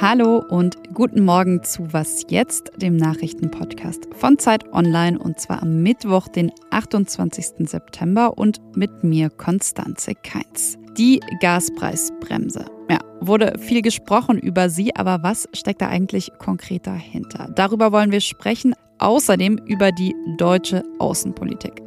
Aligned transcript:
Hallo 0.00 0.38
und 0.48 0.76
guten 0.94 1.24
Morgen 1.24 1.64
zu 1.64 1.92
Was 1.92 2.24
jetzt, 2.28 2.70
dem 2.76 2.96
Nachrichtenpodcast 2.96 4.08
von 4.14 4.38
Zeit 4.38 4.72
Online 4.72 5.18
und 5.18 5.40
zwar 5.40 5.62
am 5.62 5.82
Mittwoch, 5.82 6.28
den 6.28 6.52
28. 6.70 7.68
September 7.68 8.38
und 8.38 8.60
mit 8.76 9.02
mir 9.02 9.28
Konstanze 9.28 10.14
Keins. 10.14 10.78
Die 10.96 11.20
Gaspreisbremse. 11.40 12.64
Ja, 12.88 12.98
wurde 13.20 13.58
viel 13.58 13.82
gesprochen 13.82 14.38
über 14.38 14.70
sie, 14.70 14.94
aber 14.94 15.22
was 15.22 15.48
steckt 15.52 15.82
da 15.82 15.88
eigentlich 15.88 16.30
konkret 16.38 16.86
dahinter? 16.86 17.50
Darüber 17.54 17.92
wollen 17.92 18.12
wir 18.12 18.20
sprechen, 18.20 18.74
außerdem 18.98 19.58
über 19.66 19.92
die 19.92 20.14
deutsche 20.36 20.84
Außenpolitik. 21.00 21.77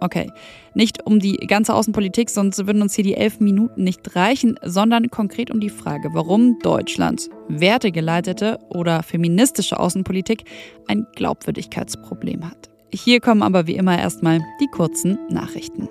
Okay, 0.00 0.30
nicht 0.74 1.06
um 1.06 1.20
die 1.20 1.36
ganze 1.36 1.74
Außenpolitik, 1.74 2.30
sonst 2.30 2.66
würden 2.66 2.80
uns 2.80 2.94
hier 2.94 3.04
die 3.04 3.14
elf 3.14 3.38
Minuten 3.38 3.84
nicht 3.84 4.16
reichen, 4.16 4.58
sondern 4.62 5.10
konkret 5.10 5.50
um 5.50 5.60
die 5.60 5.68
Frage, 5.68 6.10
warum 6.12 6.58
Deutschlands 6.60 7.28
wertegeleitete 7.48 8.58
oder 8.70 9.02
feministische 9.02 9.78
Außenpolitik 9.78 10.44
ein 10.86 11.06
Glaubwürdigkeitsproblem 11.16 12.48
hat. 12.48 12.70
Hier 12.92 13.20
kommen 13.20 13.42
aber 13.42 13.66
wie 13.66 13.76
immer 13.76 13.98
erstmal 13.98 14.40
die 14.60 14.68
kurzen 14.68 15.18
Nachrichten. 15.28 15.88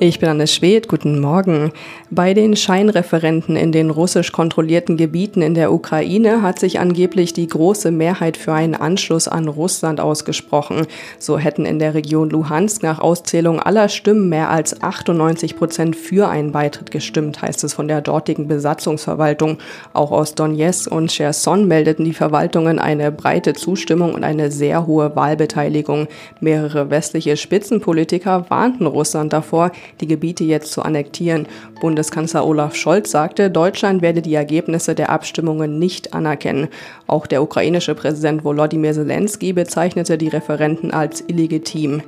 Ich 0.00 0.18
bin 0.18 0.28
Anne 0.28 0.48
Schwedt, 0.48 0.88
guten 0.88 1.20
Morgen. 1.20 1.70
Bei 2.10 2.34
den 2.34 2.56
Scheinreferenten 2.56 3.54
in 3.54 3.70
den 3.70 3.90
russisch 3.90 4.32
kontrollierten 4.32 4.96
Gebieten 4.96 5.40
in 5.40 5.54
der 5.54 5.72
Ukraine 5.72 6.42
hat 6.42 6.58
sich 6.58 6.80
angeblich 6.80 7.32
die 7.32 7.46
große 7.46 7.92
Mehrheit 7.92 8.36
für 8.36 8.52
einen 8.52 8.74
Anschluss 8.74 9.28
an 9.28 9.46
Russland 9.46 10.00
ausgesprochen. 10.00 10.88
So 11.20 11.38
hätten 11.38 11.64
in 11.64 11.78
der 11.78 11.94
Region 11.94 12.28
Luhansk 12.28 12.82
nach 12.82 12.98
Auszählung 12.98 13.60
aller 13.60 13.88
Stimmen 13.88 14.28
mehr 14.28 14.50
als 14.50 14.82
98 14.82 15.56
Prozent 15.56 15.94
für 15.94 16.28
einen 16.28 16.50
Beitritt 16.50 16.90
gestimmt, 16.90 17.40
heißt 17.40 17.62
es 17.62 17.74
von 17.74 17.86
der 17.86 18.00
dortigen 18.00 18.48
Besatzungsverwaltung. 18.48 19.58
Auch 19.92 20.10
aus 20.10 20.34
Donetsk 20.34 20.90
und 20.90 21.12
Cherson 21.12 21.68
meldeten 21.68 22.04
die 22.04 22.14
Verwaltungen 22.14 22.80
eine 22.80 23.12
breite 23.12 23.52
Zustimmung 23.52 24.14
und 24.14 24.24
eine 24.24 24.50
sehr 24.50 24.88
hohe 24.88 25.14
Wahlbeteiligung. 25.14 26.08
Mehrere 26.40 26.90
westliche 26.90 27.36
Spitzenpolitiker 27.36 28.46
warnten 28.50 28.86
Russland 28.86 29.32
davor, 29.32 29.70
die 30.00 30.06
Gebiete 30.06 30.44
jetzt 30.44 30.72
zu 30.72 30.82
annektieren. 30.82 31.46
Bundeskanzler 31.80 32.46
Olaf 32.46 32.74
Scholz 32.74 33.10
sagte, 33.10 33.50
Deutschland 33.50 34.02
werde 34.02 34.22
die 34.22 34.34
Ergebnisse 34.34 34.94
der 34.94 35.10
Abstimmungen 35.10 35.78
nicht 35.78 36.14
anerkennen. 36.14 36.68
Auch 37.06 37.26
der 37.26 37.42
ukrainische 37.42 37.94
Präsident 37.94 38.44
Volodymyr 38.44 38.92
Zelensky 38.92 39.52
bezeichnete 39.52 40.18
die 40.18 40.28
Referenten 40.28 40.90
als 40.90 41.24
illegitim. 41.26 42.02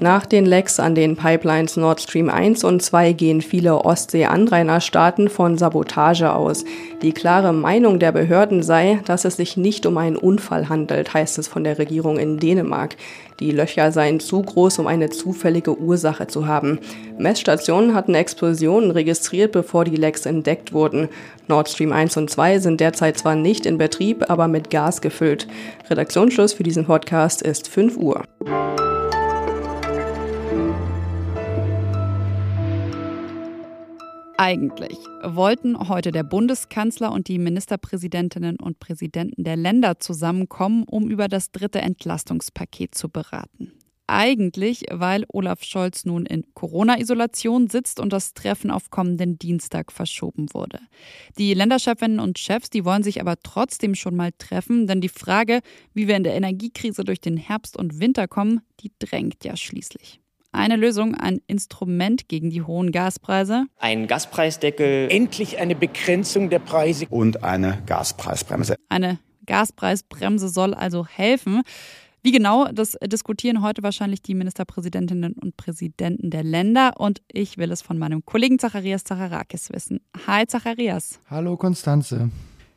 Nach 0.00 0.26
den 0.26 0.46
Lecks 0.46 0.78
an 0.78 0.94
den 0.94 1.16
Pipelines 1.16 1.76
Nord 1.76 2.00
Stream 2.00 2.30
1 2.30 2.62
und 2.62 2.80
2 2.80 3.14
gehen 3.14 3.40
viele 3.40 3.84
Ostsee-Anrainerstaaten 3.84 5.28
von 5.28 5.58
Sabotage 5.58 6.32
aus. 6.32 6.64
Die 7.02 7.10
klare 7.10 7.52
Meinung 7.52 7.98
der 7.98 8.12
Behörden 8.12 8.62
sei, 8.62 9.00
dass 9.06 9.24
es 9.24 9.36
sich 9.36 9.56
nicht 9.56 9.86
um 9.86 9.98
einen 9.98 10.16
Unfall 10.16 10.68
handelt, 10.68 11.14
heißt 11.14 11.38
es 11.38 11.48
von 11.48 11.64
der 11.64 11.80
Regierung 11.80 12.16
in 12.18 12.38
Dänemark. 12.38 12.94
Die 13.40 13.50
Löcher 13.50 13.90
seien 13.90 14.20
zu 14.20 14.40
groß, 14.42 14.78
um 14.78 14.86
eine 14.86 15.10
zufällige 15.10 15.76
Ursache 15.76 16.28
zu 16.28 16.46
haben. 16.46 16.78
Messstationen 17.18 17.94
hatten 17.94 18.14
Explosionen 18.14 18.90
registriert, 18.90 19.52
bevor 19.52 19.84
die 19.84 19.96
Lecks 19.96 20.26
entdeckt 20.26 20.72
wurden. 20.72 21.08
Nord 21.46 21.68
Stream 21.68 21.92
1 21.92 22.16
und 22.16 22.30
2 22.30 22.58
sind 22.58 22.80
derzeit 22.80 23.18
zwar 23.18 23.34
nicht 23.34 23.66
in 23.66 23.78
Betrieb, 23.78 24.30
aber 24.30 24.48
mit 24.48 24.70
Gas 24.70 25.00
gefüllt. 25.00 25.48
Redaktionsschluss 25.90 26.52
für 26.52 26.62
diesen 26.62 26.84
Podcast 26.84 27.42
ist 27.42 27.68
5 27.68 27.96
Uhr. 27.96 28.22
Eigentlich 34.40 34.96
wollten 35.24 35.88
heute 35.88 36.12
der 36.12 36.22
Bundeskanzler 36.22 37.10
und 37.10 37.26
die 37.26 37.40
Ministerpräsidentinnen 37.40 38.56
und 38.60 38.78
Präsidenten 38.78 39.42
der 39.42 39.56
Länder 39.56 39.98
zusammenkommen, 39.98 40.84
um 40.84 41.10
über 41.10 41.26
das 41.26 41.50
dritte 41.50 41.80
Entlastungspaket 41.80 42.94
zu 42.94 43.08
beraten. 43.08 43.72
Eigentlich, 44.10 44.86
weil 44.90 45.24
Olaf 45.28 45.62
Scholz 45.62 46.06
nun 46.06 46.24
in 46.24 46.44
Corona-Isolation 46.54 47.68
sitzt 47.68 48.00
und 48.00 48.12
das 48.12 48.32
Treffen 48.32 48.70
auf 48.70 48.90
kommenden 48.90 49.38
Dienstag 49.38 49.92
verschoben 49.92 50.46
wurde. 50.54 50.80
Die 51.36 51.52
Länderchefinnen 51.52 52.18
und 52.18 52.38
Chefs, 52.38 52.70
die 52.70 52.86
wollen 52.86 53.02
sich 53.02 53.20
aber 53.20 53.36
trotzdem 53.42 53.94
schon 53.94 54.16
mal 54.16 54.30
treffen, 54.38 54.86
denn 54.86 55.02
die 55.02 55.10
Frage, 55.10 55.60
wie 55.92 56.08
wir 56.08 56.16
in 56.16 56.24
der 56.24 56.34
Energiekrise 56.34 57.04
durch 57.04 57.20
den 57.20 57.36
Herbst 57.36 57.76
und 57.76 58.00
Winter 58.00 58.26
kommen, 58.26 58.62
die 58.80 58.90
drängt 58.98 59.44
ja 59.44 59.56
schließlich 59.56 60.20
eine 60.52 60.76
Lösung, 60.76 61.14
ein 61.14 61.40
Instrument 61.46 62.28
gegen 62.28 62.50
die 62.50 62.62
hohen 62.62 62.90
Gaspreise. 62.90 63.66
Ein 63.78 64.06
Gaspreisdeckel. 64.06 65.08
Endlich 65.10 65.58
eine 65.58 65.74
Begrenzung 65.74 66.50
der 66.50 66.58
Preise. 66.58 67.06
Und 67.10 67.44
eine 67.44 67.82
Gaspreisbremse. 67.86 68.76
Eine 68.88 69.18
Gaspreisbremse 69.46 70.48
soll 70.48 70.74
also 70.74 71.06
helfen. 71.06 71.62
Wie 72.22 72.32
genau, 72.32 72.66
das 72.72 72.96
diskutieren 73.04 73.62
heute 73.62 73.82
wahrscheinlich 73.82 74.22
die 74.22 74.34
Ministerpräsidentinnen 74.34 75.34
und 75.34 75.56
Präsidenten 75.56 76.30
der 76.30 76.42
Länder 76.42 76.94
und 76.98 77.22
ich 77.30 77.58
will 77.58 77.70
es 77.70 77.80
von 77.80 77.96
meinem 77.96 78.24
Kollegen 78.24 78.58
Zacharias 78.58 79.04
Zacharakis 79.04 79.70
wissen. 79.72 80.00
Hi 80.26 80.46
Zacharias. 80.46 81.20
Hallo 81.30 81.56
Konstanze. 81.56 82.30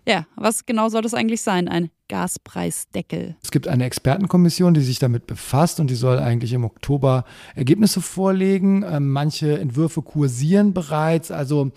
Ja, 0.08 0.26
was 0.36 0.66
genau 0.66 0.90
soll 0.90 1.02
das 1.02 1.14
eigentlich 1.14 1.42
sein, 1.42 1.68
ein 1.68 1.90
Gaspreisdeckel? 2.08 3.36
Es 3.44 3.52
gibt 3.52 3.68
eine 3.68 3.86
Expertenkommission, 3.86 4.74
die 4.74 4.82
sich 4.82 5.00
damit 5.00 5.28
befasst 5.28 5.80
und 5.80 5.90
die 5.90 5.96
soll 5.96 6.20
eigentlich 6.20 6.54
im 6.54 6.64
Oktober 6.64 7.26
Ergebnisse 7.56 8.02
vorlegen. 8.02 8.84
Ähm, 8.84 9.12
manche 9.12 9.60
Entwürfe 9.60 10.02
kursieren 10.02 10.74
bereits. 10.74 11.32
Also 11.32 11.72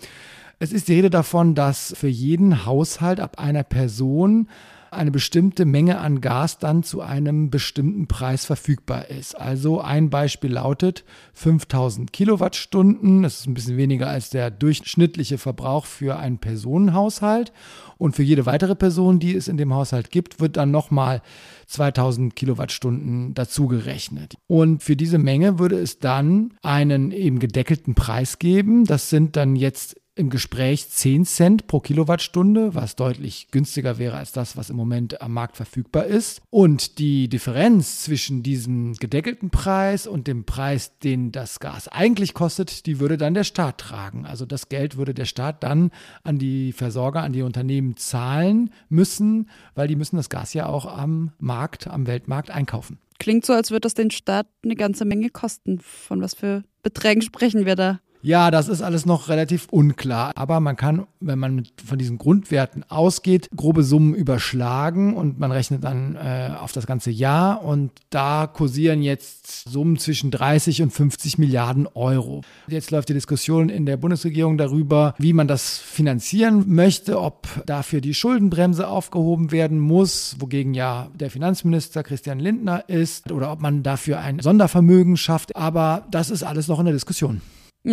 es 0.59 0.71
ist 0.71 0.87
die 0.87 0.93
Rede 0.93 1.09
davon, 1.09 1.55
dass 1.55 1.93
für 1.97 2.07
jeden 2.07 2.65
Haushalt 2.65 3.19
ab 3.19 3.39
einer 3.39 3.63
Person 3.63 4.49
eine 4.95 5.11
bestimmte 5.11 5.65
Menge 5.65 5.99
an 5.99 6.21
Gas 6.21 6.59
dann 6.59 6.83
zu 6.83 7.01
einem 7.01 7.49
bestimmten 7.49 8.07
Preis 8.07 8.45
verfügbar 8.45 9.09
ist. 9.09 9.35
Also 9.35 9.81
ein 9.81 10.09
Beispiel 10.09 10.53
lautet 10.53 11.03
5000 11.33 12.11
Kilowattstunden. 12.11 13.23
Das 13.23 13.41
ist 13.41 13.47
ein 13.47 13.53
bisschen 13.53 13.77
weniger 13.77 14.09
als 14.09 14.29
der 14.29 14.51
durchschnittliche 14.51 15.37
Verbrauch 15.37 15.85
für 15.85 16.17
einen 16.17 16.37
Personenhaushalt. 16.37 17.51
Und 17.97 18.15
für 18.15 18.23
jede 18.23 18.45
weitere 18.45 18.75
Person, 18.75 19.19
die 19.19 19.35
es 19.35 19.47
in 19.47 19.57
dem 19.57 19.73
Haushalt 19.73 20.11
gibt, 20.11 20.39
wird 20.39 20.57
dann 20.57 20.71
nochmal 20.71 21.21
2000 21.67 22.35
Kilowattstunden 22.35 23.33
dazugerechnet. 23.33 24.35
Und 24.47 24.83
für 24.83 24.95
diese 24.95 25.17
Menge 25.17 25.59
würde 25.59 25.79
es 25.79 25.99
dann 25.99 26.53
einen 26.61 27.11
eben 27.11 27.39
gedeckelten 27.39 27.95
Preis 27.95 28.39
geben. 28.39 28.85
Das 28.85 29.09
sind 29.09 29.35
dann 29.35 29.55
jetzt 29.55 29.95
im 30.15 30.29
Gespräch 30.29 30.89
10 30.89 31.25
Cent 31.25 31.67
pro 31.67 31.81
Kilowattstunde, 31.81 32.73
was 32.73 32.95
deutlich 32.95 33.49
günstiger 33.51 33.97
wäre 33.97 34.17
als 34.17 34.31
das, 34.31 34.55
was 34.55 34.69
im 34.69 34.77
Moment 34.77 35.21
am 35.21 35.33
Markt 35.33 35.57
verfügbar 35.57 36.05
ist. 36.05 36.41
Und 36.49 36.99
die 36.99 37.27
Differenz 37.27 38.03
zwischen 38.03 38.41
diesem 38.41 38.93
gedeckelten 38.93 39.49
Preis 39.49 40.07
und 40.07 40.27
dem 40.27 40.45
Preis, 40.45 40.99
den 40.99 41.33
das 41.33 41.59
Gas 41.59 41.89
eigentlich 41.89 42.33
kostet, 42.33 42.85
die 42.85 42.99
würde 42.99 43.17
dann 43.17 43.33
der 43.33 43.43
Staat 43.43 43.77
tragen. 43.77 44.25
Also 44.25 44.45
das 44.45 44.69
Geld 44.69 44.95
würde 44.95 45.13
der 45.13 45.25
Staat 45.25 45.63
dann 45.63 45.91
an 46.23 46.39
die 46.39 46.71
Versorger, 46.71 47.21
an 47.21 47.33
die 47.33 47.41
Unternehmen 47.41 47.97
zahlen 47.97 48.71
müssen, 48.87 49.49
weil 49.75 49.89
die 49.89 49.97
müssen 49.97 50.15
das 50.15 50.29
Gas 50.29 50.53
ja 50.53 50.67
auch 50.67 50.85
am 50.85 51.33
Markt, 51.39 51.87
am 51.87 52.07
Weltmarkt 52.07 52.51
einkaufen. 52.51 52.99
Klingt 53.19 53.45
so, 53.45 53.53
als 53.53 53.71
würde 53.71 53.81
das 53.81 53.93
den 53.93 54.11
Staat 54.11 54.47
eine 54.63 54.75
ganze 54.75 55.05
Menge 55.05 55.29
kosten. 55.29 55.79
Von 55.79 56.21
was 56.21 56.33
für 56.33 56.63
Beträgen 56.83 57.21
sprechen 57.21 57.65
wir 57.65 57.75
da? 57.75 57.99
Ja, 58.25 58.49
das 58.49 58.69
ist 58.69 58.81
alles 58.81 59.05
noch 59.05 59.29
relativ 59.29 59.67
unklar. 59.69 60.31
Aber 60.33 60.59
man 60.59 60.75
kann, 60.75 61.05
wenn 61.19 61.37
man 61.37 61.67
von 61.85 61.99
diesen 61.99 62.17
Grundwerten 62.17 62.83
ausgeht, 62.89 63.49
grobe 63.55 63.83
Summen 63.83 64.15
überschlagen 64.15 65.15
und 65.15 65.37
man 65.39 65.51
rechnet 65.51 65.83
dann 65.83 66.15
äh, 66.15 66.49
auf 66.59 66.71
das 66.71 66.87
ganze 66.87 67.11
Jahr. 67.11 67.63
Und 67.63 67.91
da 68.09 68.47
kursieren 68.47 69.03
jetzt 69.03 69.69
Summen 69.69 69.99
zwischen 69.99 70.31
30 70.31 70.81
und 70.81 70.89
50 70.91 71.37
Milliarden 71.37 71.85
Euro. 71.93 72.41
Jetzt 72.67 72.89
läuft 72.89 73.09
die 73.09 73.13
Diskussion 73.13 73.69
in 73.69 73.85
der 73.85 73.97
Bundesregierung 73.97 74.57
darüber, 74.57 75.13
wie 75.19 75.33
man 75.33 75.47
das 75.47 75.77
finanzieren 75.77 76.63
möchte, 76.65 77.21
ob 77.21 77.47
dafür 77.67 78.01
die 78.01 78.15
Schuldenbremse 78.15 78.87
aufgehoben 78.87 79.51
werden 79.51 79.77
muss, 79.77 80.37
wogegen 80.39 80.73
ja 80.73 81.11
der 81.13 81.29
Finanzminister 81.29 82.01
Christian 82.01 82.39
Lindner 82.39 82.89
ist, 82.89 83.31
oder 83.31 83.51
ob 83.51 83.61
man 83.61 83.83
dafür 83.83 84.17
ein 84.17 84.39
Sondervermögen 84.39 85.15
schafft. 85.15 85.55
Aber 85.55 86.07
das 86.09 86.31
ist 86.31 86.41
alles 86.41 86.67
noch 86.67 86.79
in 86.79 86.85
der 86.85 86.93
Diskussion. 86.95 87.41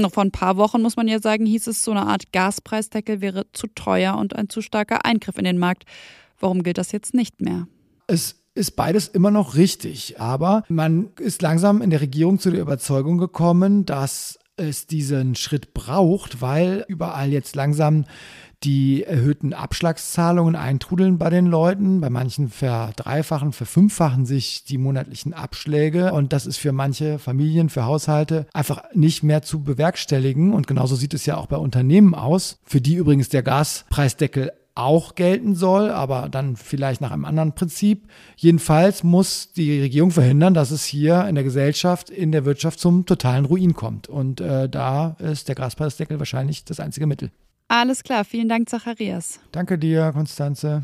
Noch 0.00 0.12
vor 0.12 0.24
ein 0.24 0.30
paar 0.30 0.56
Wochen, 0.56 0.80
muss 0.80 0.96
man 0.96 1.06
ja 1.06 1.20
sagen, 1.20 1.44
hieß 1.44 1.66
es, 1.66 1.84
so 1.84 1.90
eine 1.90 2.06
Art 2.06 2.32
Gaspreisdeckel 2.32 3.20
wäre 3.20 3.44
zu 3.52 3.66
teuer 3.66 4.16
und 4.16 4.34
ein 4.34 4.48
zu 4.48 4.62
starker 4.62 5.04
Eingriff 5.04 5.36
in 5.36 5.44
den 5.44 5.58
Markt. 5.58 5.84
Warum 6.40 6.62
gilt 6.62 6.78
das 6.78 6.92
jetzt 6.92 7.14
nicht 7.14 7.40
mehr? 7.40 7.68
Es 8.06 8.42
ist 8.54 8.72
beides 8.72 9.08
immer 9.08 9.30
noch 9.30 9.54
richtig, 9.54 10.18
aber 10.18 10.64
man 10.68 11.10
ist 11.18 11.42
langsam 11.42 11.82
in 11.82 11.90
der 11.90 12.00
Regierung 12.00 12.38
zu 12.38 12.50
der 12.50 12.60
Überzeugung 12.60 13.18
gekommen, 13.18 13.86
dass 13.86 14.38
es 14.56 14.86
diesen 14.86 15.34
Schritt 15.34 15.74
braucht, 15.74 16.40
weil 16.40 16.84
überall 16.88 17.30
jetzt 17.30 17.56
langsam 17.56 18.04
die 18.64 19.04
erhöhten 19.04 19.52
Abschlagszahlungen 19.52 20.56
eintrudeln 20.56 21.18
bei 21.18 21.30
den 21.30 21.46
Leuten. 21.46 22.00
Bei 22.00 22.10
manchen 22.10 22.48
verdreifachen, 22.48 23.52
verfünffachen 23.52 24.26
sich 24.26 24.64
die 24.64 24.78
monatlichen 24.78 25.34
Abschläge. 25.34 26.12
Und 26.12 26.32
das 26.32 26.46
ist 26.46 26.58
für 26.58 26.72
manche 26.72 27.18
Familien, 27.18 27.68
für 27.68 27.84
Haushalte 27.84 28.46
einfach 28.52 28.82
nicht 28.94 29.22
mehr 29.22 29.42
zu 29.42 29.62
bewerkstelligen. 29.62 30.52
Und 30.52 30.66
genauso 30.66 30.94
sieht 30.94 31.14
es 31.14 31.26
ja 31.26 31.36
auch 31.36 31.46
bei 31.46 31.56
Unternehmen 31.56 32.14
aus, 32.14 32.58
für 32.64 32.80
die 32.80 32.94
übrigens 32.94 33.28
der 33.28 33.42
Gaspreisdeckel 33.42 34.52
auch 34.74 35.14
gelten 35.14 35.54
soll, 35.54 35.90
aber 35.90 36.28
dann 36.30 36.56
vielleicht 36.56 37.00
nach 37.00 37.10
einem 37.10 37.26
anderen 37.26 37.54
Prinzip. 37.54 38.08
Jedenfalls 38.36 39.02
muss 39.02 39.52
die 39.52 39.80
Regierung 39.80 40.10
verhindern, 40.10 40.54
dass 40.54 40.70
es 40.70 40.84
hier 40.84 41.26
in 41.28 41.34
der 41.34 41.44
Gesellschaft, 41.44 42.08
in 42.08 42.32
der 42.32 42.44
Wirtschaft 42.44 42.80
zum 42.80 43.04
totalen 43.04 43.44
Ruin 43.44 43.74
kommt. 43.74 44.08
Und 44.08 44.40
äh, 44.40 44.68
da 44.68 45.16
ist 45.18 45.48
der 45.48 45.54
Gaspreisdeckel 45.54 46.18
wahrscheinlich 46.18 46.64
das 46.64 46.80
einzige 46.80 47.06
Mittel. 47.06 47.30
Alles 47.74 48.02
klar, 48.02 48.26
vielen 48.26 48.50
Dank, 48.50 48.68
Zacharias. 48.68 49.40
Danke 49.50 49.78
dir, 49.78 50.12
Konstanze. 50.12 50.82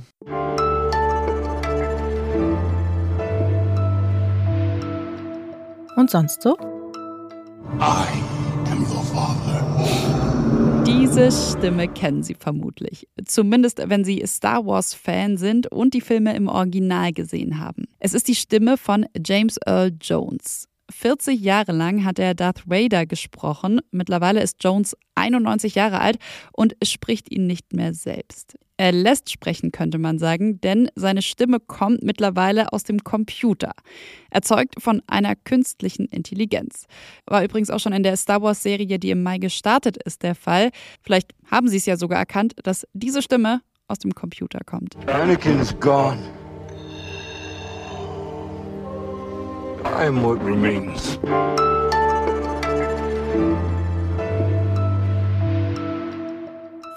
Und 5.96 6.11
sonst 6.11 6.40
so? 6.40 6.56
I 7.79 8.06
am 8.70 8.81
your 8.90 9.05
father. 9.05 10.82
Diese 10.87 11.31
Stimme 11.31 11.88
kennen 11.88 12.23
Sie 12.23 12.35
vermutlich. 12.35 13.06
Zumindest, 13.26 13.82
wenn 13.87 14.02
Sie 14.02 14.25
Star 14.26 14.64
Wars-Fan 14.64 15.37
sind 15.37 15.70
und 15.70 15.93
die 15.93 16.00
Filme 16.00 16.35
im 16.35 16.49
Original 16.49 17.12
gesehen 17.12 17.61
haben. 17.61 17.85
Es 17.99 18.14
ist 18.14 18.29
die 18.29 18.35
Stimme 18.35 18.79
von 18.79 19.05
James 19.26 19.58
Earl 19.67 19.93
Jones. 20.00 20.69
40 20.90 21.40
Jahre 21.40 21.73
lang 21.73 22.05
hat 22.05 22.19
er 22.19 22.35
Darth 22.35 22.69
Vader 22.69 23.06
gesprochen. 23.06 23.81
Mittlerweile 23.90 24.43
ist 24.43 24.62
Jones 24.62 24.96
91 25.14 25.75
Jahre 25.75 26.00
alt 26.00 26.19
und 26.52 26.75
spricht 26.82 27.31
ihn 27.31 27.46
nicht 27.46 27.73
mehr 27.73 27.94
selbst. 27.94 28.56
Er 28.81 28.93
lässt 28.93 29.31
sprechen, 29.31 29.73
könnte 29.73 29.99
man 29.99 30.20
sagen, 30.20 30.61
denn 30.61 30.88
seine 30.94 31.20
Stimme 31.20 31.58
kommt 31.58 32.05
mittlerweile 32.05 32.73
aus 32.73 32.85
dem 32.85 33.02
Computer, 33.02 33.73
erzeugt 34.31 34.81
von 34.81 35.02
einer 35.08 35.35
künstlichen 35.35 36.06
Intelligenz. 36.06 36.87
War 37.26 37.43
übrigens 37.43 37.70
auch 37.70 37.81
schon 37.81 37.93
in 37.93 38.05
der 38.05 38.17
Star 38.17 38.40
Wars-Serie, 38.40 39.00
die 39.00 39.11
im 39.11 39.25
Mai 39.25 39.38
gestartet 39.38 39.96
ist, 40.05 40.23
der 40.23 40.37
Fall. 40.37 40.70
Vielleicht 41.02 41.35
haben 41.50 41.69
Sie 41.69 41.76
es 41.76 41.87
ja 41.87 41.96
sogar 41.96 42.20
erkannt, 42.20 42.55
dass 42.62 42.87
diese 42.93 43.20
Stimme 43.20 43.62
aus 43.88 43.99
dem 43.99 44.14
Computer 44.14 44.61
kommt. 44.64 44.94
Anakin's 45.08 45.75
gone. 45.81 46.23
I'm 49.96 50.23
what 50.23 50.44
remains. 50.44 51.19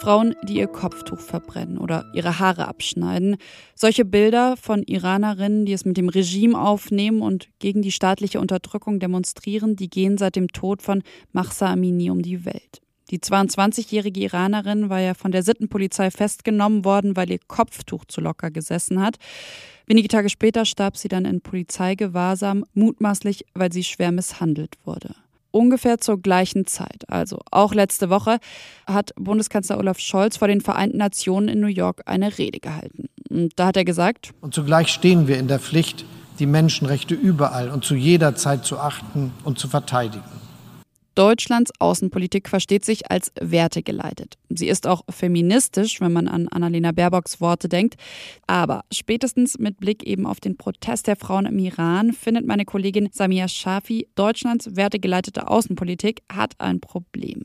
Frauen, 0.02 0.36
die 0.44 0.58
ihr 0.58 0.68
Kopftuch 0.68 1.20
verbrennen 1.20 1.78
oder 1.78 2.06
ihre 2.14 2.40
Haare 2.40 2.68
abschneiden. 2.68 3.38
Solche 3.76 4.04
Bilder 4.04 4.58
von 4.58 4.82
Iranerinnen, 4.84 5.66
die 5.66 5.74
es 5.74 5.86
mit 5.86 5.96
dem 5.98 6.10
Regime 6.10 6.60
aufnehmen 6.60 7.22
und 7.22 7.50
gegen 7.60 7.82
die 7.82 7.92
staatliche 7.92 8.40
Unterdrückung 8.40 9.00
demonstrieren, 9.00 9.76
die 9.76 9.90
gehen 9.90 10.18
seit 10.18 10.36
dem 10.36 10.48
Tod 10.48 10.82
von 10.82 11.04
Mahsa 11.32 11.68
Amini 11.72 12.10
um 12.10 12.22
die 12.24 12.46
Welt. 12.46 12.82
Die 13.12 13.20
22-jährige 13.20 14.22
Iranerin 14.22 14.90
war 14.90 15.02
ja 15.02 15.14
von 15.14 15.32
der 15.32 15.44
Sittenpolizei 15.44 16.10
festgenommen 16.10 16.86
worden, 16.86 17.16
weil 17.16 17.30
ihr 17.30 17.40
Kopftuch 17.46 18.06
zu 18.06 18.22
locker 18.22 18.50
gesessen 18.50 19.02
hat. 19.02 19.18
Wenige 19.92 20.08
Tage 20.08 20.30
später 20.30 20.64
starb 20.64 20.96
sie 20.96 21.10
dann 21.10 21.26
in 21.26 21.42
Polizeigewahrsam, 21.42 22.64
mutmaßlich, 22.74 23.44
weil 23.56 23.74
sie 23.74 23.84
schwer 23.84 24.14
misshandelt 24.14 24.78
wurde. 24.86 25.16
Ungefähr 25.52 25.98
zur 25.98 26.22
gleichen 26.22 26.66
Zeit, 26.66 27.04
also 27.10 27.42
auch 27.52 27.74
letzte 27.74 28.10
Woche, 28.10 28.38
hat 28.88 29.12
Bundeskanzler 29.18 29.78
Olaf 29.78 30.00
Scholz 30.00 30.38
vor 30.38 30.48
den 30.48 30.62
Vereinten 30.62 30.96
Nationen 30.96 31.50
in 31.50 31.60
New 31.60 31.68
York 31.68 32.04
eine 32.06 32.38
Rede 32.38 32.62
gehalten. 32.62 33.10
Und 33.30 33.52
da 33.58 33.66
hat 33.66 33.76
er 33.76 33.84
gesagt, 33.84 34.32
und 34.40 34.54
zugleich 34.54 34.88
stehen 34.88 35.28
wir 35.28 35.38
in 35.38 35.50
der 35.50 35.60
Pflicht, 35.60 36.06
die 36.40 36.46
Menschenrechte 36.46 37.14
überall 37.14 37.70
und 37.70 37.84
zu 37.84 37.96
jeder 37.96 38.34
Zeit 38.38 38.64
zu 38.64 38.80
achten 38.80 39.34
und 39.44 39.60
zu 39.60 39.68
verteidigen. 39.68 40.41
Deutschlands 41.16 41.72
Außenpolitik 41.80 42.48
versteht 42.48 42.86
sich 42.86 43.12
als 43.12 43.31
wertegeleitet. 43.40 44.38
Sie 44.50 44.68
ist 44.68 44.88
auch 44.88 45.04
feministisch, 45.10 46.00
wenn 46.00 46.13
man 46.13 46.28
an 46.28 46.48
Annalena 46.48 46.92
Baerbocks 46.92 47.42
Worte 47.42 47.68
denkt. 47.68 47.96
Aber 48.48 48.84
spätestens 48.92 49.60
mit 49.60 49.78
Blick 49.78 50.04
eben 50.04 50.25
auf 50.25 50.40
den 50.40 50.58
Protest 50.58 51.08
der 51.08 51.16
Frauen 51.18 51.46
im 51.46 51.60
Iran 51.60 52.13
findet 52.13 52.46
meine 52.46 52.66
Kollegin 52.66 53.10
Samia 53.12 53.48
Shafi, 53.48 54.08
Deutschlands 54.16 54.75
wertegeleitete 54.75 55.48
Außenpolitik 55.48 56.22
hat 56.31 56.54
ein 56.60 56.80
Problem. 56.80 57.44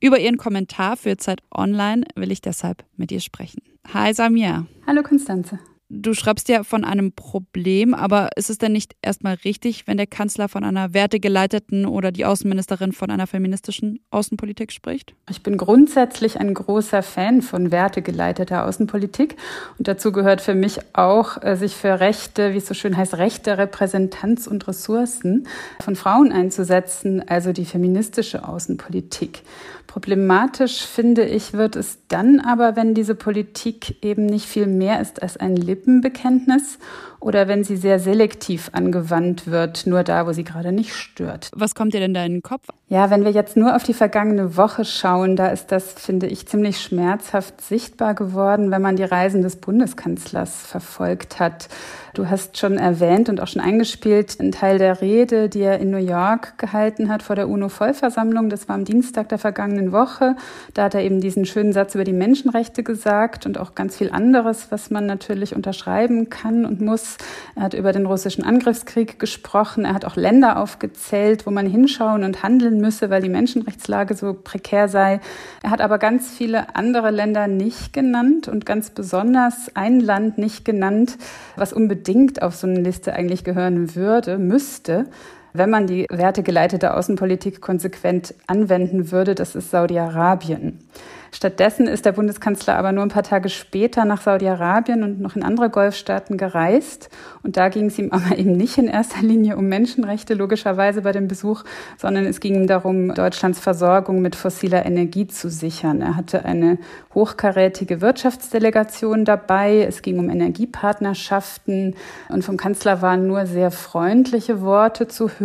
Über 0.00 0.18
ihren 0.18 0.36
Kommentar 0.36 0.96
für 0.96 1.16
Zeit 1.16 1.42
Online 1.54 2.04
will 2.16 2.32
ich 2.32 2.40
deshalb 2.40 2.84
mit 2.96 3.12
ihr 3.12 3.20
sprechen. 3.20 3.62
Hi 3.92 4.14
Samia. 4.14 4.66
Hallo 4.86 5.02
Konstanze. 5.02 5.58
Du 5.94 6.14
schreibst 6.14 6.48
ja 6.48 6.64
von 6.64 6.84
einem 6.84 7.12
Problem, 7.12 7.92
aber 7.92 8.30
ist 8.36 8.48
es 8.48 8.56
denn 8.56 8.72
nicht 8.72 8.96
erstmal 9.02 9.34
richtig, 9.44 9.86
wenn 9.86 9.98
der 9.98 10.06
Kanzler 10.06 10.48
von 10.48 10.64
einer 10.64 10.94
wertegeleiteten 10.94 11.84
oder 11.84 12.10
die 12.10 12.24
Außenministerin 12.24 12.92
von 12.92 13.10
einer 13.10 13.26
feministischen 13.26 14.00
Außenpolitik 14.10 14.72
spricht? 14.72 15.14
Ich 15.28 15.42
bin 15.42 15.58
grundsätzlich 15.58 16.40
ein 16.40 16.54
großer 16.54 17.02
Fan 17.02 17.42
von 17.42 17.70
wertegeleiteter 17.70 18.64
Außenpolitik 18.64 19.36
und 19.76 19.86
dazu 19.86 20.12
gehört 20.12 20.40
für 20.40 20.54
mich 20.54 20.78
auch, 20.94 21.42
äh, 21.42 21.56
sich 21.56 21.76
für 21.76 22.00
Rechte, 22.00 22.54
wie 22.54 22.58
es 22.58 22.66
so 22.66 22.72
schön 22.72 22.96
heißt, 22.96 23.18
Rechte, 23.18 23.58
Repräsentanz 23.58 24.46
und 24.46 24.66
Ressourcen 24.68 25.46
von 25.82 25.94
Frauen 25.94 26.32
einzusetzen, 26.32 27.22
also 27.28 27.52
die 27.52 27.66
feministische 27.66 28.48
Außenpolitik. 28.48 29.42
Problematisch 29.92 30.86
finde 30.86 31.26
ich, 31.26 31.52
wird 31.52 31.76
es 31.76 31.98
dann 32.08 32.40
aber, 32.40 32.76
wenn 32.76 32.94
diese 32.94 33.14
Politik 33.14 34.02
eben 34.02 34.24
nicht 34.24 34.46
viel 34.46 34.66
mehr 34.66 35.02
ist 35.02 35.20
als 35.20 35.36
ein 35.36 35.54
Lippenbekenntnis 35.82 36.78
oder 37.22 37.46
wenn 37.46 37.62
sie 37.62 37.76
sehr 37.76 38.00
selektiv 38.00 38.70
angewandt 38.72 39.46
wird, 39.46 39.86
nur 39.86 40.02
da, 40.02 40.26
wo 40.26 40.32
sie 40.32 40.42
gerade 40.42 40.72
nicht 40.72 40.94
stört. 40.94 41.50
Was 41.54 41.74
kommt 41.74 41.94
dir 41.94 42.00
denn 42.00 42.14
da 42.14 42.24
in 42.24 42.32
den 42.32 42.42
Kopf? 42.42 42.66
Ja, 42.88 43.10
wenn 43.10 43.24
wir 43.24 43.30
jetzt 43.30 43.56
nur 43.56 43.76
auf 43.76 43.84
die 43.84 43.94
vergangene 43.94 44.56
Woche 44.56 44.84
schauen, 44.84 45.36
da 45.36 45.46
ist 45.46 45.70
das, 45.70 45.92
finde 45.92 46.26
ich, 46.26 46.46
ziemlich 46.48 46.80
schmerzhaft 46.80 47.60
sichtbar 47.60 48.14
geworden, 48.14 48.70
wenn 48.70 48.82
man 48.82 48.96
die 48.96 49.04
Reisen 49.04 49.42
des 49.42 49.56
Bundeskanzlers 49.56 50.66
verfolgt 50.66 51.38
hat. 51.38 51.68
Du 52.14 52.28
hast 52.28 52.58
schon 52.58 52.76
erwähnt 52.76 53.30
und 53.30 53.40
auch 53.40 53.46
schon 53.46 53.62
eingespielt, 53.62 54.38
einen 54.38 54.52
Teil 54.52 54.78
der 54.78 55.00
Rede, 55.00 55.48
die 55.48 55.60
er 55.60 55.78
in 55.78 55.90
New 55.90 55.96
York 55.96 56.58
gehalten 56.58 57.08
hat 57.08 57.22
vor 57.22 57.36
der 57.36 57.48
UNO-Vollversammlung. 57.48 58.50
Das 58.50 58.68
war 58.68 58.74
am 58.74 58.84
Dienstag 58.84 59.30
der 59.30 59.38
vergangenen 59.38 59.92
Woche. 59.92 60.36
Da 60.74 60.84
hat 60.84 60.94
er 60.94 61.02
eben 61.02 61.20
diesen 61.20 61.46
schönen 61.46 61.72
Satz 61.72 61.94
über 61.94 62.04
die 62.04 62.12
Menschenrechte 62.12 62.82
gesagt 62.82 63.46
und 63.46 63.58
auch 63.58 63.74
ganz 63.74 63.96
viel 63.96 64.10
anderes, 64.10 64.66
was 64.70 64.90
man 64.90 65.06
natürlich 65.06 65.56
unterschreiben 65.62 66.28
kann 66.28 66.66
und 66.66 66.80
muss. 66.80 67.18
Er 67.54 67.62
hat 67.62 67.74
über 67.74 67.92
den 67.92 68.04
russischen 68.04 68.42
Angriffskrieg 68.42 69.20
gesprochen. 69.20 69.84
Er 69.84 69.94
hat 69.94 70.04
auch 70.04 70.16
Länder 70.16 70.58
aufgezählt, 70.60 71.46
wo 71.46 71.52
man 71.52 71.66
hinschauen 71.66 72.24
und 72.24 72.42
handeln 72.42 72.80
müsse, 72.80 73.10
weil 73.10 73.22
die 73.22 73.28
Menschenrechtslage 73.28 74.14
so 74.16 74.34
prekär 74.34 74.88
sei. 74.88 75.20
Er 75.62 75.70
hat 75.70 75.80
aber 75.80 75.98
ganz 75.98 76.30
viele 76.30 76.74
andere 76.74 77.12
Länder 77.12 77.46
nicht 77.46 77.92
genannt 77.92 78.48
und 78.48 78.66
ganz 78.66 78.90
besonders 78.90 79.70
ein 79.74 80.00
Land 80.00 80.36
nicht 80.36 80.64
genannt, 80.64 81.16
was 81.54 81.72
unbedingt 81.72 82.42
auf 82.42 82.56
so 82.56 82.66
eine 82.66 82.80
Liste 82.80 83.12
eigentlich 83.12 83.44
gehören 83.44 83.94
würde, 83.94 84.38
müsste 84.38 85.06
wenn 85.52 85.70
man 85.70 85.86
die 85.86 86.06
wertegeleitete 86.10 86.94
Außenpolitik 86.94 87.60
konsequent 87.60 88.34
anwenden 88.46 89.10
würde, 89.10 89.34
das 89.34 89.54
ist 89.54 89.70
Saudi-Arabien. 89.70 90.78
Stattdessen 91.34 91.86
ist 91.86 92.04
der 92.04 92.12
Bundeskanzler 92.12 92.76
aber 92.76 92.92
nur 92.92 93.02
ein 93.02 93.08
paar 93.08 93.22
Tage 93.22 93.48
später 93.48 94.04
nach 94.04 94.20
Saudi-Arabien 94.20 95.02
und 95.02 95.18
noch 95.18 95.34
in 95.34 95.42
andere 95.42 95.70
Golfstaaten 95.70 96.36
gereist. 96.36 97.08
Und 97.42 97.56
da 97.56 97.70
ging 97.70 97.86
es 97.86 97.98
ihm 97.98 98.12
aber 98.12 98.36
eben 98.36 98.54
nicht 98.54 98.76
in 98.76 98.86
erster 98.86 99.22
Linie 99.22 99.56
um 99.56 99.66
Menschenrechte, 99.66 100.34
logischerweise 100.34 101.00
bei 101.00 101.12
dem 101.12 101.28
Besuch, 101.28 101.64
sondern 101.96 102.26
es 102.26 102.40
ging 102.40 102.54
ihm 102.54 102.66
darum, 102.66 103.14
Deutschlands 103.14 103.60
Versorgung 103.60 104.20
mit 104.20 104.36
fossiler 104.36 104.84
Energie 104.84 105.26
zu 105.26 105.48
sichern. 105.48 106.02
Er 106.02 106.16
hatte 106.16 106.44
eine 106.44 106.76
hochkarätige 107.14 108.02
Wirtschaftsdelegation 108.02 109.24
dabei. 109.24 109.86
Es 109.88 110.02
ging 110.02 110.18
um 110.18 110.28
Energiepartnerschaften. 110.28 111.96
Und 112.28 112.44
vom 112.44 112.58
Kanzler 112.58 113.00
waren 113.00 113.26
nur 113.26 113.46
sehr 113.46 113.70
freundliche 113.70 114.60
Worte 114.60 115.08
zu 115.08 115.30
hören 115.38 115.41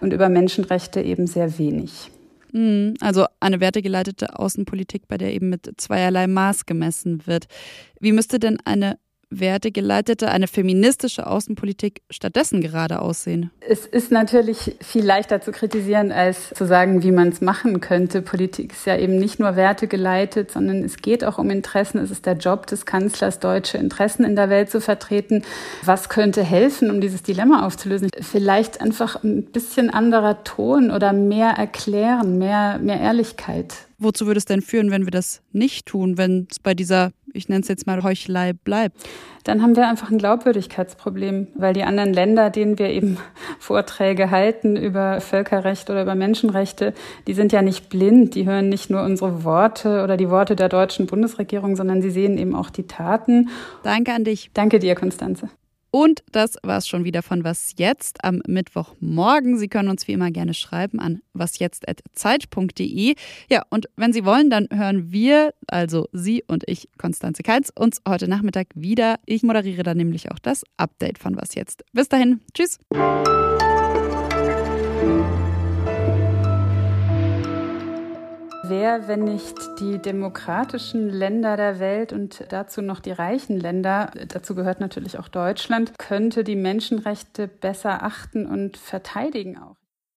und 0.00 0.12
über 0.12 0.28
Menschenrechte 0.28 1.00
eben 1.00 1.26
sehr 1.26 1.58
wenig. 1.58 2.10
Mhm. 2.52 2.94
Also 3.00 3.26
eine 3.40 3.60
wertegeleitete 3.60 4.38
Außenpolitik, 4.38 5.08
bei 5.08 5.18
der 5.18 5.34
eben 5.34 5.50
mit 5.50 5.70
zweierlei 5.76 6.26
Maß 6.26 6.66
gemessen 6.66 7.26
wird. 7.26 7.46
Wie 8.00 8.12
müsste 8.12 8.38
denn 8.38 8.58
eine 8.64 8.98
wertegeleitete, 9.40 10.30
eine 10.30 10.46
feministische 10.46 11.26
Außenpolitik 11.26 12.02
stattdessen 12.10 12.60
gerade 12.60 13.00
aussehen? 13.00 13.50
Es 13.60 13.86
ist 13.86 14.10
natürlich 14.10 14.76
viel 14.80 15.04
leichter 15.04 15.40
zu 15.40 15.52
kritisieren, 15.52 16.12
als 16.12 16.50
zu 16.50 16.66
sagen, 16.66 17.02
wie 17.02 17.12
man 17.12 17.28
es 17.28 17.40
machen 17.40 17.80
könnte. 17.80 18.22
Politik 18.22 18.72
ist 18.72 18.86
ja 18.86 18.96
eben 18.96 19.16
nicht 19.16 19.38
nur 19.38 19.56
wertegeleitet, 19.56 20.50
sondern 20.50 20.82
es 20.82 20.98
geht 20.98 21.24
auch 21.24 21.38
um 21.38 21.50
Interessen. 21.50 21.98
Es 21.98 22.10
ist 22.10 22.26
der 22.26 22.34
Job 22.34 22.66
des 22.66 22.86
Kanzlers, 22.86 23.38
deutsche 23.38 23.78
Interessen 23.78 24.24
in 24.24 24.36
der 24.36 24.50
Welt 24.50 24.70
zu 24.70 24.80
vertreten. 24.80 25.42
Was 25.84 26.08
könnte 26.08 26.42
helfen, 26.42 26.90
um 26.90 27.00
dieses 27.00 27.22
Dilemma 27.22 27.66
aufzulösen? 27.66 28.10
Vielleicht 28.20 28.80
einfach 28.80 29.22
ein 29.22 29.44
bisschen 29.44 29.90
anderer 29.90 30.44
Ton 30.44 30.90
oder 30.90 31.12
mehr 31.12 31.50
erklären, 31.50 32.38
mehr, 32.38 32.78
mehr 32.78 33.00
Ehrlichkeit. 33.00 33.74
Wozu 33.98 34.26
würde 34.26 34.38
es 34.38 34.44
denn 34.44 34.60
führen, 34.60 34.90
wenn 34.90 35.04
wir 35.04 35.10
das 35.10 35.40
nicht 35.52 35.86
tun, 35.86 36.18
wenn 36.18 36.48
es 36.50 36.58
bei 36.58 36.74
dieser, 36.74 37.12
ich 37.34 37.48
nenne 37.48 37.62
es 37.62 37.68
jetzt 37.68 37.86
mal 37.86 38.02
Heuchelei 38.02 38.52
bleibt? 38.52 38.96
Dann 39.44 39.62
haben 39.62 39.76
wir 39.76 39.86
einfach 39.88 40.10
ein 40.10 40.18
Glaubwürdigkeitsproblem, 40.18 41.48
weil 41.54 41.74
die 41.74 41.82
anderen 41.82 42.14
Länder, 42.14 42.48
denen 42.48 42.78
wir 42.78 42.88
eben 42.88 43.18
Vorträge 43.58 44.30
halten 44.30 44.76
über 44.76 45.20
Völkerrecht 45.20 45.90
oder 45.90 46.02
über 46.02 46.14
Menschenrechte, 46.14 46.94
die 47.26 47.34
sind 47.34 47.52
ja 47.52 47.60
nicht 47.60 47.90
blind, 47.90 48.34
die 48.34 48.46
hören 48.46 48.68
nicht 48.68 48.88
nur 48.88 49.02
unsere 49.02 49.44
Worte 49.44 50.02
oder 50.02 50.16
die 50.16 50.30
Worte 50.30 50.56
der 50.56 50.68
deutschen 50.68 51.06
Bundesregierung, 51.06 51.76
sondern 51.76 52.00
sie 52.00 52.10
sehen 52.10 52.38
eben 52.38 52.54
auch 52.54 52.70
die 52.70 52.86
Taten. 52.86 53.50
Danke 53.82 54.12
an 54.12 54.24
dich. 54.24 54.50
Danke 54.54 54.78
dir, 54.78 54.94
Konstanze. 54.94 55.50
Und 55.94 56.24
das 56.32 56.56
war 56.64 56.78
es 56.78 56.88
schon 56.88 57.04
wieder 57.04 57.22
von 57.22 57.44
Was 57.44 57.74
Jetzt 57.76 58.24
am 58.24 58.42
Mittwochmorgen. 58.48 59.58
Sie 59.58 59.68
können 59.68 59.88
uns 59.88 60.08
wie 60.08 60.12
immer 60.12 60.32
gerne 60.32 60.52
schreiben 60.52 60.98
an 60.98 61.20
wasjetzt.zeit.de. 61.34 63.14
Ja, 63.48 63.62
und 63.70 63.86
wenn 63.94 64.12
Sie 64.12 64.24
wollen, 64.24 64.50
dann 64.50 64.66
hören 64.72 65.12
wir, 65.12 65.54
also 65.68 66.08
Sie 66.10 66.42
und 66.48 66.64
ich, 66.66 66.88
Konstanze 66.98 67.44
Keins, 67.44 67.70
uns 67.70 68.02
heute 68.08 68.26
Nachmittag 68.26 68.66
wieder. 68.74 69.20
Ich 69.24 69.44
moderiere 69.44 69.84
dann 69.84 69.98
nämlich 69.98 70.32
auch 70.32 70.40
das 70.40 70.64
Update 70.78 71.20
von 71.20 71.36
Was 71.36 71.54
Jetzt. 71.54 71.84
Bis 71.92 72.08
dahin, 72.08 72.40
tschüss. 72.54 72.80
Wer, 78.66 79.08
wenn 79.08 79.24
nicht 79.24 79.58
die 79.78 79.98
demokratischen 79.98 81.10
Länder 81.10 81.58
der 81.58 81.80
Welt 81.80 82.14
und 82.14 82.46
dazu 82.48 82.80
noch 82.80 83.00
die 83.00 83.12
reichen 83.12 83.60
Länder, 83.60 84.10
dazu 84.28 84.54
gehört 84.54 84.80
natürlich 84.80 85.18
auch 85.18 85.28
Deutschland, 85.28 85.92
könnte 85.98 86.44
die 86.44 86.56
Menschenrechte 86.56 87.46
besser 87.46 88.02
achten 88.02 88.46
und 88.46 88.78
verteidigen 88.78 89.58
auch? 89.58 89.83